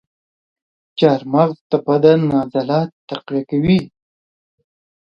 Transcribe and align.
چارمغز 0.97 1.55
د 1.69 1.73
بدن 1.87 2.19
عضلات 2.39 2.89
تقویه 3.09 3.43
کوي. 3.49 3.79